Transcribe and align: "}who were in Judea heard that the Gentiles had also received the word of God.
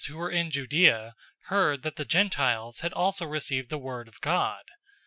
"}who 0.07 0.17
were 0.17 0.31
in 0.31 0.49
Judea 0.49 1.13
heard 1.43 1.83
that 1.83 1.95
the 1.95 2.05
Gentiles 2.05 2.79
had 2.79 2.91
also 2.91 3.23
received 3.23 3.69
the 3.69 3.77
word 3.77 4.07
of 4.07 4.19
God. 4.19 4.63